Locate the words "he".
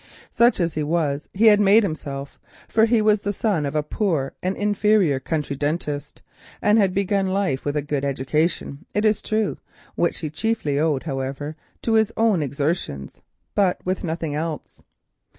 0.73-0.81, 1.31-1.45, 2.85-3.03, 10.17-10.31